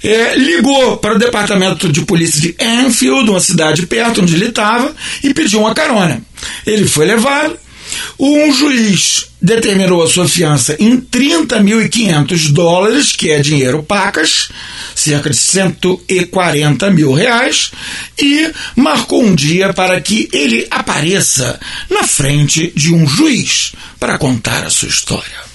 é, 0.04 0.36
ligou 0.36 0.98
para 0.98 1.16
o 1.16 1.20
departamento 1.20 1.92
de 1.92 2.02
polícia 2.02 2.42
de 2.42 2.56
Enfield, 2.60 3.30
uma 3.30 3.40
cidade 3.40 3.88
perto 3.88 4.22
onde 4.22 4.36
ele 4.36 4.48
estava, 4.48 4.94
e 5.24 5.34
pediu 5.34 5.62
uma 5.62 5.74
carona. 5.74 6.22
Ele 6.66 6.86
foi 6.86 7.06
levado. 7.06 7.58
Um 8.20 8.52
juiz 8.52 9.28
determinou 9.42 10.04
a 10.04 10.10
sua 10.10 10.28
fiança 10.28 10.76
em 10.80 11.00
30.500 11.00 12.52
dólares, 12.52 13.12
que 13.12 13.30
é 13.30 13.40
dinheiro 13.40 13.84
pacas, 13.84 14.50
cerca 14.96 15.30
de 15.30 15.36
140 15.36 16.90
mil 16.92 17.14
reais, 17.14 17.72
e 18.20 18.52
marcou 18.76 19.24
um 19.24 19.36
dia 19.36 19.74
para 19.74 20.00
que 20.02 20.30
ele 20.34 20.66
apareça 20.72 21.60
na 21.90 22.04
frente 22.04 22.72
de 22.76 22.94
um 22.94 23.08
juiz 23.08 23.74
para 24.00 24.18
contar 24.18 24.64
a 24.64 24.70
sua 24.70 24.90
história. 24.90 25.53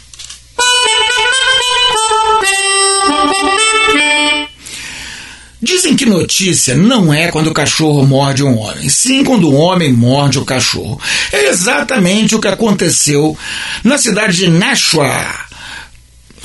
Notícia 6.09 6.75
não 6.75 7.13
é 7.13 7.29
quando 7.29 7.49
o 7.49 7.55
cachorro 7.55 8.07
morde 8.07 8.43
um 8.43 8.59
homem, 8.59 8.89
sim 8.89 9.25
quando 9.25 9.49
o 9.49 9.55
homem 9.55 9.93
morde 9.93 10.39
o 10.39 10.45
cachorro. 10.45 11.01
É 11.33 11.49
exatamente 11.49 12.35
o 12.35 12.41
que 12.41 12.49
aconteceu 12.49 13.37
na 13.85 13.99
cidade 13.99 14.37
de 14.37 14.49
Nashua, 14.49 15.48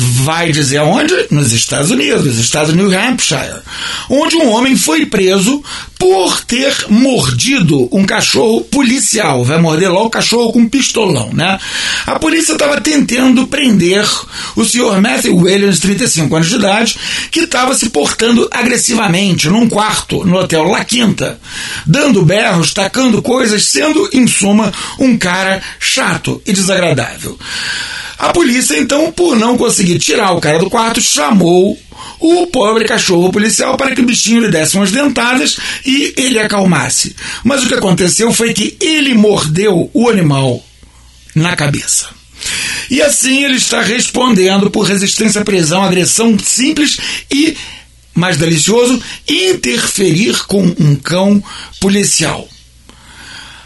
vai 0.04 0.52
dizer 0.52 0.78
aonde? 0.78 1.14
Nos 1.32 1.52
Estados 1.52 1.92
Unidos, 1.92 2.26
nos 2.26 2.38
estados 2.38 2.72
de 2.72 2.78
New 2.78 2.92
Hampshire, 2.98 3.62
onde 4.10 4.36
um 4.36 4.50
homem 4.52 4.76
foi 4.76 5.06
preso 5.06 5.64
por 5.98 6.44
ter 6.44 6.76
mordido 6.90 7.88
um 7.92 8.06
cachorro 8.06 8.62
policial. 8.62 9.44
Vai 9.44 9.60
morder 9.60 9.92
lá 9.92 10.02
o 10.02 10.10
cachorro 10.10 10.52
com 10.52 10.60
um 10.60 10.70
pistolão, 10.70 11.30
né? 11.34 11.58
A 12.06 12.20
polícia 12.20 12.54
estava 12.54 12.82
tentando 12.82 13.48
prender 13.48 14.06
o 14.56 14.66
senhor 14.66 15.02
Matthew 15.02 15.36
Williams, 15.36 15.80
35 15.80 16.36
anos 16.36 16.50
de 16.50 16.56
idade, 16.56 16.98
que 17.32 17.42
estava 17.42 17.74
se 17.76 17.90
portando 17.90 18.48
agressivamente 18.52 19.50
num 19.50 19.70
quarto 19.70 20.26
no 20.26 20.38
hotel 20.38 20.66
La 20.66 20.84
Quinta, 20.84 21.40
dando 21.86 22.24
berros, 22.24 22.74
tacando 22.74 23.22
coisas, 23.22 23.66
sendo, 23.66 24.10
em 24.12 24.28
suma, 24.28 24.72
um 25.00 25.18
cara 25.18 25.62
chato 25.80 26.42
e 26.46 26.52
desagradável. 26.52 27.38
A 28.24 28.32
polícia, 28.32 28.80
então, 28.80 29.12
por 29.12 29.36
não 29.36 29.58
conseguir 29.58 30.00
tirar 30.00 30.32
o 30.32 30.40
cara 30.40 30.58
do 30.58 30.70
quarto, 30.70 31.02
chamou 31.02 31.78
o 32.22 32.48
pobre 32.48 32.86
cachorro 32.86 33.30
policial 33.34 33.76
para 33.76 33.94
que 33.94 34.00
o 34.00 34.06
bichinho 34.06 34.40
lhe 34.40 34.48
desse 34.48 34.78
umas 34.78 34.94
dentadas 34.94 35.58
e 35.86 36.14
ele 36.16 36.40
acalmasse. 36.40 37.14
Mas 37.44 37.62
o 37.62 37.68
que 37.68 37.74
aconteceu 37.74 38.32
foi 38.34 38.54
que 38.54 38.78
ele 38.80 39.14
mordeu 39.14 39.92
o 39.94 40.08
animal 40.08 40.64
na 41.36 41.54
cabeça. 41.54 42.08
E 42.90 43.02
assim 43.02 43.44
ele 43.44 43.58
está 43.58 43.82
respondendo 43.82 44.72
por 44.72 44.84
resistência 44.84 45.42
à 45.42 45.44
prisão, 45.44 45.84
agressão 45.84 46.40
simples 46.40 46.98
e, 47.30 47.58
mais 48.16 48.38
delicioso, 48.38 49.02
interferir 49.28 50.46
com 50.48 50.64
um 50.80 50.96
cão 50.96 51.44
policial. 51.82 52.48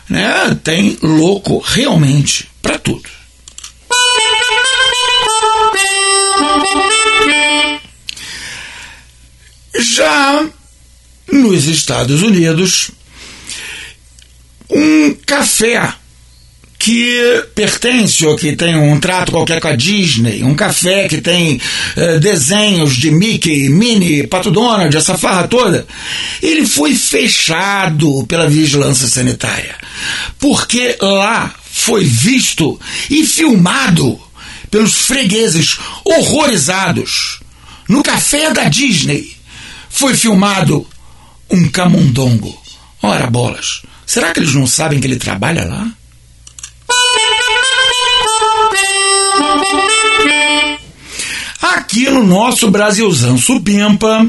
Né? 0.09 0.57
Tem 0.63 0.97
louco 1.03 1.59
realmente 1.59 2.49
para 2.59 2.79
tudo. 2.79 3.16
Já 9.79 10.45
nos 11.31 11.65
Estados 11.65 12.21
Unidos, 12.21 12.91
um 14.69 15.13
café 15.25 15.93
que 16.79 17.43
pertence 17.53 18.25
ou 18.25 18.35
que 18.35 18.55
tem 18.55 18.75
um 18.77 18.99
trato 18.99 19.31
qualquer 19.31 19.59
com 19.59 19.67
a 19.67 19.75
Disney, 19.75 20.43
um 20.43 20.55
café 20.55 21.07
que 21.07 21.19
tem 21.19 21.59
uh, 21.97 22.19
desenhos 22.19 22.95
de 22.95 23.11
Mickey, 23.11 23.67
Minnie, 23.69 24.27
Pato 24.27 24.51
Donald, 24.51 24.95
essa 24.95 25.17
farra 25.17 25.47
toda, 25.47 25.85
ele 26.41 26.65
foi 26.65 26.95
fechado 26.95 28.25
pela 28.27 28.47
vigilância 28.47 29.07
sanitária, 29.07 29.75
porque 30.39 30.95
lá 31.01 31.53
foi 31.69 32.05
visto 32.05 32.79
e 33.09 33.25
filmado 33.25 34.19
pelos 34.69 34.93
fregueses 34.93 35.77
horrorizados 36.03 37.39
no 37.87 38.03
café 38.03 38.51
da 38.51 38.65
Disney 38.65 39.35
foi 39.89 40.15
filmado 40.15 40.85
um 41.49 41.67
camundongo. 41.69 42.55
Ora 43.01 43.27
bolas, 43.27 43.81
será 44.05 44.33
que 44.33 44.39
eles 44.39 44.53
não 44.53 44.67
sabem 44.67 44.99
que 44.99 45.07
ele 45.07 45.15
trabalha 45.15 45.65
lá? 45.65 45.89
Aqui 51.61 52.09
no 52.09 52.25
nosso 52.25 52.69
Brasilzão 52.69 53.37
supimpa, 53.37 54.27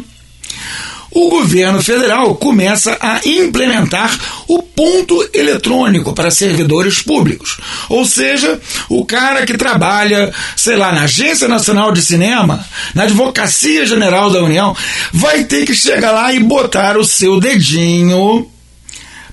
o 1.10 1.30
governo 1.30 1.82
federal 1.82 2.34
começa 2.34 2.96
a 3.00 3.20
implementar 3.24 4.18
o 4.46 4.62
ponto 4.62 5.28
eletrônico 5.32 6.12
para 6.12 6.30
servidores 6.30 7.00
públicos. 7.02 7.58
Ou 7.88 8.04
seja, 8.04 8.60
o 8.88 9.04
cara 9.04 9.46
que 9.46 9.56
trabalha, 9.56 10.32
sei 10.56 10.76
lá, 10.76 10.92
na 10.92 11.02
Agência 11.02 11.48
Nacional 11.48 11.92
de 11.92 12.02
Cinema, 12.02 12.64
na 12.94 13.04
Advocacia 13.04 13.86
General 13.86 14.30
da 14.30 14.42
União, 14.42 14.76
vai 15.12 15.44
ter 15.44 15.64
que 15.64 15.74
chegar 15.74 16.12
lá 16.12 16.32
e 16.32 16.40
botar 16.40 16.96
o 16.96 17.04
seu 17.04 17.40
dedinho 17.40 18.48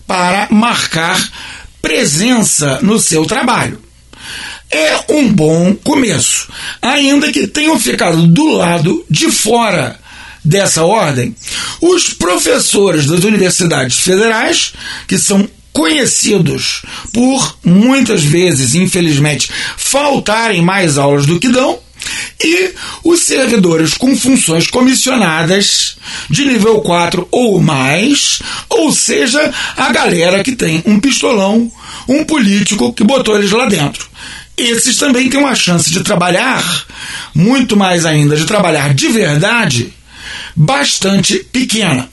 para 0.07 0.47
marcar 0.51 1.21
presença 1.81 2.79
no 2.81 2.99
seu 2.99 3.25
trabalho. 3.25 3.79
É 4.71 5.13
um 5.13 5.31
bom 5.31 5.75
começo, 5.75 6.51
ainda 6.81 7.31
que 7.31 7.47
tenham 7.47 7.79
ficado 7.79 8.25
do 8.27 8.45
lado 8.45 9.05
de 9.09 9.31
fora 9.31 9.99
dessa 10.45 10.83
ordem, 10.83 11.35
os 11.81 12.13
professores 12.13 13.07
das 13.07 13.23
universidades 13.23 13.97
federais, 13.97 14.73
que 15.07 15.17
são 15.17 15.47
conhecidos 15.73 16.83
por 17.11 17.57
muitas 17.65 18.23
vezes, 18.23 18.75
infelizmente, 18.75 19.49
faltarem 19.75 20.61
mais 20.61 20.97
aulas 20.97 21.25
do 21.25 21.39
que 21.39 21.49
dão, 21.49 21.79
e 22.41 22.71
os 23.03 23.21
servidores 23.21 23.95
com 23.95 24.15
funções 24.15 24.67
comissionadas 24.67 25.97
de 26.29 26.45
nível 26.45 26.79
4 26.81 27.27
ou 27.31 27.59
mais, 27.59 28.39
ou 28.69 28.91
seja, 28.91 29.51
a 29.75 29.91
galera 29.91 30.43
que 30.43 30.55
tem 30.55 30.83
um 30.85 30.99
pistolão, 30.99 31.71
um 32.07 32.23
político 32.23 32.93
que 32.93 33.03
botou 33.03 33.37
eles 33.37 33.51
lá 33.51 33.65
dentro. 33.65 34.07
Esses 34.57 34.95
também 34.97 35.29
têm 35.29 35.39
uma 35.39 35.55
chance 35.55 35.91
de 35.91 36.03
trabalhar, 36.03 36.63
muito 37.33 37.75
mais 37.75 38.05
ainda, 38.05 38.37
de 38.37 38.45
trabalhar 38.45 38.93
de 38.93 39.09
verdade 39.09 39.93
bastante 40.55 41.39
pequena. 41.39 42.09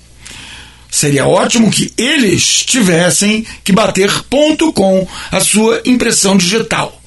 Seria 0.91 1.27
ótimo 1.27 1.71
que 1.71 1.93
eles 1.97 2.63
tivessem 2.67 3.47
que 3.65 3.73
bater 3.73 4.11
ponto 4.25 4.73
com 4.73 5.07
a 5.31 5.41
sua 5.41 5.81
impressão 5.87 6.37
digital. 6.37 7.02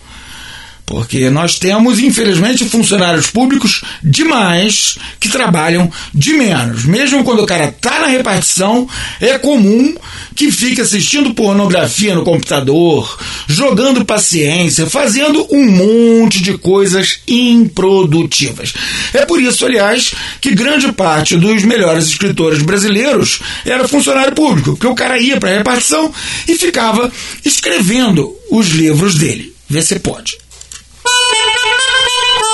Porque 0.86 1.32
nós 1.32 1.58
temos, 1.58 2.00
infelizmente, 2.00 2.63
funcionários 2.65 3.28
públicos 3.28 3.82
demais 4.04 4.98
que 5.19 5.30
trabalham 5.30 5.91
de 6.13 6.34
menos. 6.34 6.86
Mesmo 6.86 7.24
quando 7.24 7.41
o 7.41 7.48
cara 7.48 7.65
está 7.65 8.00
na 8.00 8.08
repartição, 8.08 8.88
é 9.19 9.39
comum 9.39 9.95
que 10.36 10.52
fique 10.52 10.82
assistindo 10.82 11.34
pornografia 11.34 12.13
no 12.13 12.24
computador, 12.24 13.17
jogando 13.48 14.06
paciência, 14.06 14.86
fazendo 14.86 15.48
um 15.52 15.65
monte 15.65 16.43
de 16.43 16.56
coisas 16.58 17.19
improdutivas. 17.28 18.74
É 19.13 19.26
por 19.26 19.41
isso, 19.41 19.65
aliás, 19.65 20.13
que 20.39 20.54
grande 20.54 20.91
parte 20.91 21.36
dos 21.36 21.63
melhores 21.63 22.06
escritores 22.06 22.62
brasileiros 22.62 23.39
era 23.65 23.88
funcionário 23.88 24.36
público, 24.36 24.71
porque 24.71 24.88
o 24.88 24.95
cara 24.95 25.17
ia 25.17 25.39
para 25.39 25.50
a 25.50 25.58
repartição 25.58 26.13
e 26.48 26.56
ficava 26.56 27.12
escrevendo 27.43 28.36
os 28.52 28.69
livros 28.69 29.15
dele. 29.15 29.54
Vê 29.67 29.82
se 29.82 29.98
pode. 30.00 30.44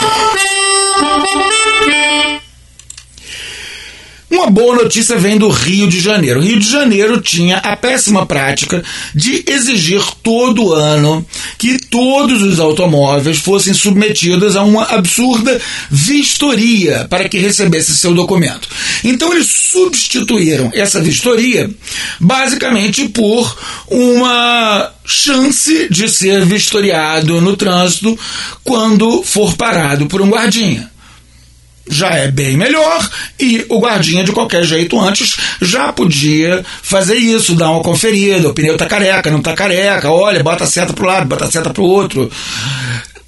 Thank 0.02 1.36
you. 1.36 1.51
Uma 4.32 4.50
boa 4.50 4.78
notícia 4.78 5.18
vem 5.18 5.38
do 5.38 5.50
Rio 5.50 5.90
de 5.90 6.00
Janeiro. 6.00 6.40
O 6.40 6.44
Rio 6.44 6.58
de 6.58 6.72
Janeiro 6.72 7.20
tinha 7.20 7.58
a 7.58 7.76
péssima 7.76 8.26
prática 8.26 8.82
de 9.14 9.44
exigir 9.46 10.02
todo 10.24 10.74
ano 10.74 11.26
que 11.58 11.78
todos 11.78 12.42
os 12.42 12.58
automóveis 12.58 13.40
fossem 13.40 13.74
submetidos 13.74 14.56
a 14.56 14.64
uma 14.64 14.86
absurda 14.86 15.60
vistoria 15.90 17.06
para 17.10 17.28
que 17.28 17.40
recebesse 17.40 17.98
seu 17.98 18.14
documento. 18.14 18.70
Então 19.04 19.34
eles 19.34 19.48
substituíram 19.52 20.72
essa 20.74 21.02
vistoria 21.02 21.70
basicamente 22.18 23.10
por 23.10 23.58
uma 23.90 24.94
chance 25.06 25.90
de 25.90 26.08
ser 26.08 26.46
vistoriado 26.46 27.42
no 27.42 27.58
trânsito 27.58 28.18
quando 28.64 29.24
for 29.24 29.58
parado 29.58 30.06
por 30.06 30.22
um 30.22 30.30
guardinha 30.30 30.90
já 31.92 32.10
é 32.12 32.32
bem 32.32 32.56
melhor 32.56 33.10
e 33.38 33.66
o 33.70 33.80
guardinha 33.80 34.24
de 34.24 34.32
qualquer 34.32 34.64
jeito 34.64 35.00
antes 35.00 35.36
já 35.62 35.92
podia 35.92 36.66
fazer 36.82 37.16
isso, 37.16 37.54
dar 37.54 37.70
uma 37.70 37.84
conferida, 37.84 38.50
o 38.50 38.54
pneu 38.54 38.78
tá 38.78 38.86
careca, 38.86 39.30
não 39.30 39.42
tá 39.42 39.54
careca, 39.54 40.10
olha, 40.10 40.42
bota 40.42 40.64
a 40.64 40.68
seta 40.68 40.94
pro 40.94 41.06
lado, 41.06 41.28
bota 41.28 41.46
a 41.46 41.52
seta 41.52 41.70
pro 41.70 41.84
outro. 41.84 42.32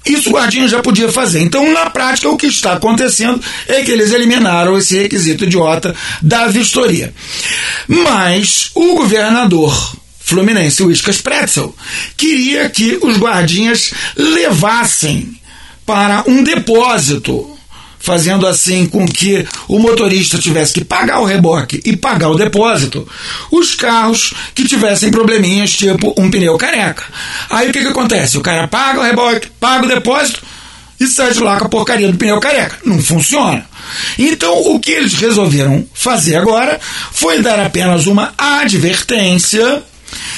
isso 0.06 0.30
o 0.30 0.32
guardinha 0.32 0.66
já 0.66 0.82
podia 0.82 1.12
fazer. 1.12 1.42
Então, 1.42 1.70
na 1.72 1.90
prática, 1.90 2.28
o 2.28 2.36
que 2.36 2.46
está 2.46 2.72
acontecendo 2.72 3.40
é 3.68 3.82
que 3.82 3.90
eles 3.90 4.12
eliminaram 4.12 4.78
esse 4.78 4.98
requisito 4.98 5.44
idiota 5.44 5.94
da 6.22 6.46
vistoria. 6.48 7.12
Mas 7.86 8.70
o 8.74 8.96
governador 8.96 9.94
Fluminense, 10.18 10.82
o 10.82 10.90
Pretzel, 11.22 11.74
queria 12.16 12.70
que 12.70 12.98
os 13.02 13.18
guardinhas 13.18 13.92
levassem 14.16 15.38
para 15.84 16.24
um 16.26 16.42
depósito 16.42 17.53
fazendo 18.04 18.46
assim 18.46 18.86
com 18.86 19.06
que 19.06 19.46
o 19.66 19.78
motorista 19.78 20.36
tivesse 20.36 20.74
que 20.74 20.84
pagar 20.84 21.20
o 21.20 21.24
reboque 21.24 21.80
e 21.86 21.96
pagar 21.96 22.28
o 22.28 22.36
depósito, 22.36 23.08
os 23.50 23.74
carros 23.74 24.34
que 24.54 24.68
tivessem 24.68 25.10
probleminhas, 25.10 25.72
tipo 25.72 26.14
um 26.18 26.30
pneu 26.30 26.58
careca. 26.58 27.02
Aí 27.48 27.70
o 27.70 27.72
que, 27.72 27.80
que 27.80 27.88
acontece? 27.88 28.36
O 28.36 28.42
cara 28.42 28.68
paga 28.68 29.00
o 29.00 29.02
reboque, 29.02 29.48
paga 29.58 29.86
o 29.86 29.88
depósito 29.88 30.42
e 31.00 31.06
sai 31.06 31.32
de 31.32 31.40
lá 31.40 31.58
com 31.58 31.64
a 31.64 31.68
porcaria 31.70 32.12
do 32.12 32.18
pneu 32.18 32.38
careca. 32.38 32.78
Não 32.84 33.02
funciona. 33.02 33.64
Então, 34.18 34.54
o 34.74 34.78
que 34.78 34.90
eles 34.90 35.14
resolveram 35.14 35.86
fazer 35.94 36.36
agora 36.36 36.78
foi 37.10 37.40
dar 37.40 37.58
apenas 37.58 38.06
uma 38.06 38.34
advertência. 38.36 39.82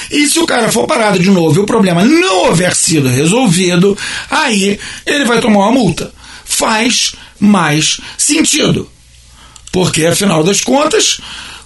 E 0.09 0.25
se 0.25 0.39
o 0.39 0.47
cara 0.47 0.71
for 0.71 0.87
parado 0.87 1.19
de 1.19 1.29
novo 1.29 1.59
e 1.59 1.63
o 1.63 1.65
problema 1.65 2.05
não 2.05 2.45
houver 2.45 2.73
sido 2.73 3.09
resolvido, 3.09 3.97
aí 4.31 4.79
ele 5.05 5.25
vai 5.25 5.41
tomar 5.41 5.67
uma 5.67 5.73
multa. 5.73 6.13
Faz 6.45 7.11
mais 7.39 7.99
sentido. 8.17 8.89
Porque, 9.71 10.05
afinal 10.05 10.43
das 10.43 10.61
contas, 10.61 11.19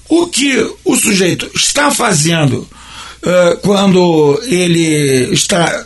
o 0.09 0.27
que 0.27 0.57
o 0.83 0.95
sujeito 0.95 1.49
está 1.55 1.91
fazendo 1.91 2.67
uh, 3.23 3.57
quando 3.61 4.41
ele 4.45 5.33
está 5.33 5.85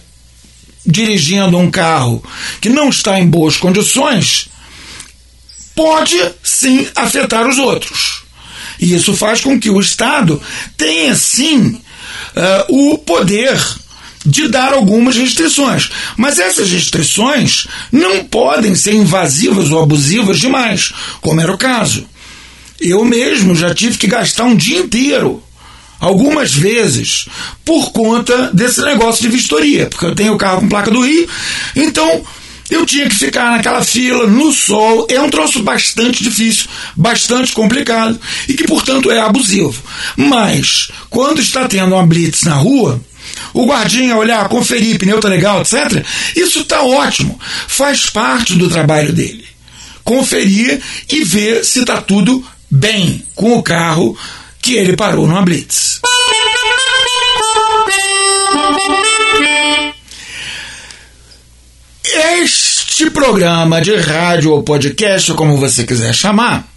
dirigindo 0.86 1.58
um 1.58 1.70
carro 1.70 2.24
que 2.62 2.70
não 2.70 2.90
está 2.90 3.20
em 3.20 3.28
boas 3.28 3.58
condições 3.58 4.48
pode 5.76 6.18
sim 6.44 6.88
afetar 6.96 7.48
os 7.48 7.58
outros. 7.58 8.24
E 8.80 8.94
isso 8.94 9.16
faz 9.16 9.42
com 9.42 9.60
que 9.60 9.70
o 9.70 9.80
Estado 9.80 10.42
tenha 10.78 11.16
sim 11.16 11.68
uh, 11.68 11.82
o 12.70 12.98
poder 12.98 13.60
de 14.26 14.48
dar 14.48 14.74
algumas 14.74 15.16
restrições. 15.16 15.90
Mas 16.18 16.40
essas 16.40 16.70
restrições 16.70 17.68
não 17.92 18.24
podem 18.24 18.76
ser 18.76 18.94
invasivas 18.94 19.72
ou 19.72 19.84
abusivas 19.84 20.40
demais, 20.40 20.92
como 21.22 21.42
era 21.42 21.54
o 21.54 21.58
caso. 21.58 22.06
Eu 22.80 23.06
mesmo 23.06 23.56
já 23.56 23.74
tive 23.74 23.98
que 23.98 24.08
gastar 24.08 24.46
um 24.46 24.56
dia 24.56 24.80
inteiro, 24.80 25.42
algumas 26.00 26.54
vezes, 26.54 27.28
por 27.64 27.92
conta 27.92 28.52
desse 28.54 28.82
negócio 28.82 29.22
de 29.22 29.30
vistoria, 29.30 29.88
porque 29.88 30.06
eu 30.06 30.16
tenho 30.16 30.34
o 30.34 30.38
carro 30.38 30.62
com 30.62 30.70
placa 30.70 30.92
do 30.92 31.02
Rio, 31.02 31.28
então 31.76 32.24
eu 32.70 32.86
tinha 32.86 33.08
que 33.08 33.16
ficar 33.16 33.52
naquela 33.52 33.84
fila, 33.84 34.26
no 34.26 34.52
sol. 34.52 35.06
É 35.10 35.22
um 35.22 35.30
troço 35.30 35.62
bastante 35.62 36.24
difícil, 36.24 36.68
bastante 36.96 37.54
complicado 37.54 38.20
e 38.48 38.54
que, 38.54 38.66
portanto, 38.66 39.12
é 39.12 39.20
abusivo. 39.20 39.82
Mas, 40.18 40.90
quando 41.10 41.40
está 41.40 41.68
tendo 41.68 41.94
uma 41.94 42.06
blitz 42.06 42.44
na 42.44 42.56
rua, 42.56 43.00
o 43.54 43.66
guardinha 43.66 44.18
olhar, 44.18 44.48
conferir, 44.50 44.98
pneu 44.98 45.20
tá 45.20 45.28
legal, 45.28 45.62
etc. 45.62 46.06
Isso 46.36 46.66
tá 46.66 46.84
ótimo. 46.84 47.40
Faz 47.68 48.10
parte 48.10 48.56
do 48.56 48.70
trabalho 48.70 49.14
dele. 49.14 49.46
Conferir 50.04 50.82
e 51.10 51.24
ver 51.24 51.64
se 51.66 51.84
tá 51.84 52.02
tudo 52.02 52.46
bem 52.70 53.24
com 53.36 53.58
o 53.58 53.64
carro 53.64 54.18
que 54.62 54.76
ele 54.76 54.96
parou 54.96 55.28
numa 55.28 55.42
blitz. 55.42 56.02
Este 62.42 63.10
programa 63.10 63.82
de 63.82 63.96
rádio 63.96 64.52
ou 64.52 64.64
podcast, 64.64 65.34
como 65.34 65.58
você 65.58 65.84
quiser 65.84 66.14
chamar, 66.14 66.68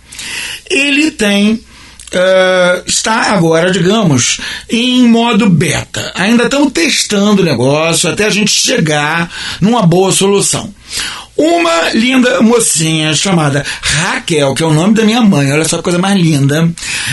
ele 0.68 1.10
tem 1.10 1.62
Uh, 2.08 2.82
está 2.86 3.32
agora, 3.32 3.70
digamos, 3.70 4.40
em 4.70 5.06
modo 5.06 5.50
beta. 5.50 6.10
Ainda 6.14 6.44
estamos 6.44 6.72
testando 6.72 7.42
o 7.42 7.44
negócio 7.44 8.10
até 8.10 8.24
a 8.24 8.30
gente 8.30 8.50
chegar 8.50 9.30
numa 9.60 9.82
boa 9.82 10.10
solução. 10.10 10.72
Uma 11.36 11.90
linda 11.92 12.40
mocinha 12.40 13.14
chamada 13.14 13.64
Raquel, 13.82 14.54
que 14.54 14.62
é 14.62 14.66
o 14.66 14.72
nome 14.72 14.94
da 14.94 15.04
minha 15.04 15.20
mãe, 15.20 15.52
olha 15.52 15.68
só 15.68 15.76
que 15.76 15.82
coisa 15.84 15.98
mais 15.98 16.18
linda, 16.18 16.68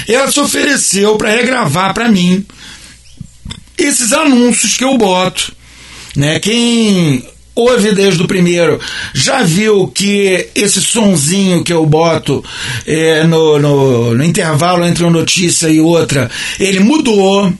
ela 0.07 0.31
se 0.31 0.39
ofereceu 0.39 1.17
para 1.17 1.29
regravar 1.29 1.93
para 1.93 2.07
mim 2.07 2.45
esses 3.77 4.13
anúncios 4.13 4.75
que 4.75 4.83
eu 4.83 4.97
boto. 4.97 5.53
Né? 6.15 6.39
Quem 6.39 7.23
ouve 7.55 7.93
desde 7.93 8.21
o 8.21 8.27
primeiro, 8.27 8.79
já 9.13 9.41
viu 9.41 9.87
que 9.87 10.49
esse 10.53 10.81
sonzinho 10.81 11.63
que 11.63 11.71
eu 11.71 11.85
boto 11.85 12.43
é, 12.85 13.23
no, 13.23 13.57
no, 13.57 14.13
no 14.13 14.23
intervalo 14.23 14.85
entre 14.85 15.03
uma 15.03 15.11
notícia 15.11 15.67
e 15.69 15.79
outra, 15.79 16.29
ele 16.59 16.81
mudou. 16.81 17.51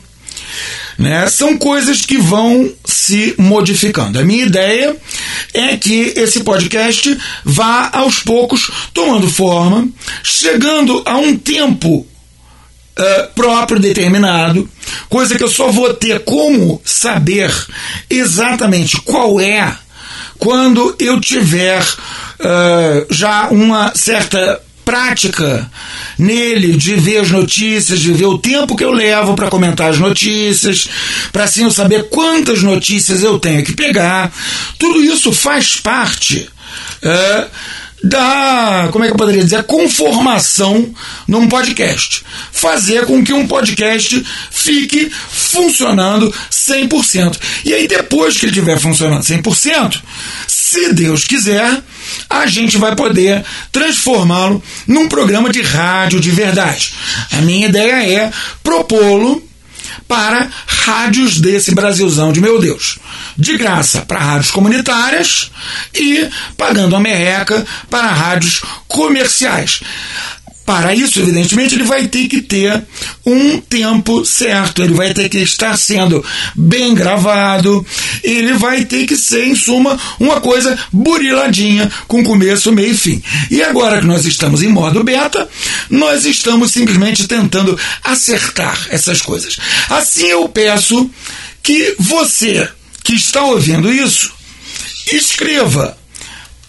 Né? 0.98 1.26
São 1.28 1.58
coisas 1.58 2.02
que 2.02 2.16
vão 2.16 2.70
se 2.84 3.34
modificando. 3.38 4.18
A 4.18 4.24
minha 4.24 4.44
ideia 4.44 4.96
é 5.52 5.76
que 5.76 6.12
esse 6.16 6.40
podcast 6.40 7.16
vá 7.44 7.90
aos 7.92 8.20
poucos 8.20 8.70
tomando 8.94 9.28
forma, 9.28 9.88
chegando 10.22 11.02
a 11.04 11.18
um 11.18 11.36
tempo 11.36 11.96
uh, 12.98 13.34
próprio, 13.34 13.78
determinado, 13.78 14.68
coisa 15.08 15.36
que 15.36 15.44
eu 15.44 15.50
só 15.50 15.70
vou 15.70 15.92
ter 15.92 16.20
como 16.20 16.80
saber 16.84 17.52
exatamente 18.08 19.00
qual 19.02 19.38
é 19.38 19.76
quando 20.38 20.94
eu 20.98 21.20
tiver 21.20 21.80
uh, 21.82 23.06
já 23.10 23.48
uma 23.48 23.94
certa 23.94 24.60
prática 24.84 25.68
nele 26.16 26.76
de 26.76 26.94
ver 26.94 27.18
as 27.18 27.30
notícias, 27.30 27.98
de 27.98 28.12
ver 28.12 28.26
o 28.26 28.38
tempo 28.38 28.76
que 28.76 28.84
eu 28.84 28.92
levo 28.92 29.34
para 29.34 29.50
comentar 29.50 29.90
as 29.90 29.98
notícias, 29.98 30.88
para 31.32 31.44
assim 31.44 31.64
eu 31.64 31.72
saber 31.72 32.08
quantas 32.08 32.62
notícias 32.62 33.24
eu 33.24 33.38
tenho 33.38 33.64
que 33.64 33.74
pegar. 33.74 34.32
Tudo 34.78 35.02
isso 35.02 35.32
faz 35.32 35.76
parte. 35.76 36.48
Uh, 37.02 37.46
da, 38.08 38.88
como 38.92 39.04
é 39.04 39.08
que 39.08 39.12
eu 39.12 39.18
poderia 39.18 39.42
dizer, 39.42 39.64
conformação 39.64 40.94
num 41.26 41.48
podcast. 41.48 42.24
Fazer 42.52 43.06
com 43.06 43.22
que 43.24 43.32
um 43.32 43.46
podcast 43.46 44.24
fique 44.50 45.10
funcionando 45.10 46.32
100%. 46.50 47.38
E 47.64 47.74
aí, 47.74 47.88
depois 47.88 48.36
que 48.36 48.46
ele 48.46 48.52
estiver 48.52 48.78
funcionando 48.78 49.22
100%, 49.22 50.00
se 50.46 50.92
Deus 50.92 51.24
quiser, 51.24 51.82
a 52.30 52.46
gente 52.46 52.78
vai 52.78 52.94
poder 52.94 53.44
transformá-lo 53.72 54.62
num 54.86 55.08
programa 55.08 55.50
de 55.50 55.62
rádio 55.62 56.20
de 56.20 56.30
verdade. 56.30 56.92
A 57.32 57.40
minha 57.40 57.66
ideia 57.66 58.24
é 58.24 58.30
propô-lo 58.62 59.42
para 60.06 60.48
rádios 60.66 61.40
desse 61.40 61.74
Brasilzão 61.74 62.32
de 62.32 62.40
meu 62.40 62.58
Deus. 62.60 62.98
De 63.36 63.56
graça 63.56 64.02
para 64.02 64.18
rádios 64.18 64.50
comunitárias 64.50 65.50
e 65.94 66.28
pagando 66.56 66.96
a 66.96 67.00
merreca 67.00 67.66
para 67.90 68.08
rádios 68.08 68.60
comerciais. 68.86 69.80
Para 70.66 70.92
isso, 70.92 71.20
evidentemente, 71.20 71.76
ele 71.76 71.84
vai 71.84 72.08
ter 72.08 72.26
que 72.26 72.42
ter 72.42 72.82
um 73.24 73.60
tempo 73.60 74.24
certo, 74.24 74.82
ele 74.82 74.94
vai 74.94 75.14
ter 75.14 75.28
que 75.28 75.38
estar 75.38 75.76
sendo 75.78 76.24
bem 76.56 76.92
gravado, 76.92 77.86
ele 78.22 78.52
vai 78.54 78.84
ter 78.84 79.06
que 79.06 79.16
ser, 79.16 79.46
em 79.46 79.54
suma, 79.54 79.96
uma 80.18 80.40
coisa 80.40 80.76
buriladinha, 80.92 81.88
com 82.08 82.24
começo, 82.24 82.72
meio 82.72 82.90
e 82.90 82.96
fim. 82.96 83.22
E 83.48 83.62
agora 83.62 84.00
que 84.00 84.06
nós 84.06 84.26
estamos 84.26 84.60
em 84.60 84.68
modo 84.68 85.04
beta, 85.04 85.48
nós 85.88 86.24
estamos 86.24 86.72
simplesmente 86.72 87.28
tentando 87.28 87.78
acertar 88.02 88.88
essas 88.90 89.22
coisas. 89.22 89.58
Assim 89.88 90.26
eu 90.26 90.48
peço 90.48 91.08
que 91.62 91.94
você 91.96 92.68
que 93.04 93.14
está 93.14 93.44
ouvindo 93.44 93.92
isso, 93.92 94.32
escreva 95.12 95.96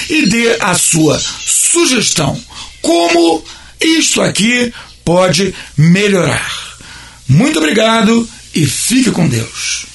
e 0.10 0.26
dê 0.26 0.58
a 0.60 0.74
sua 0.76 1.20
sugestão. 1.20 2.40
Como 2.82 3.44
isto 3.80 4.22
aqui 4.22 4.74
pode 5.04 5.54
melhorar. 5.78 6.52
Muito 7.28 7.60
obrigado 7.60 8.28
e 8.54 8.66
fique 8.66 9.12
com 9.12 9.28
Deus. 9.28 9.86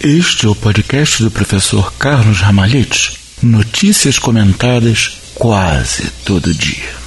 Este 0.00 0.46
é 0.46 0.48
o 0.48 0.54
podcast 0.54 1.22
do 1.22 1.30
professor 1.30 1.92
Carlos 1.94 2.40
Ramalhete. 2.40 3.18
Notícias 3.42 4.18
comentadas 4.18 5.18
quase 5.34 6.08
todo 6.24 6.54
dia. 6.54 6.97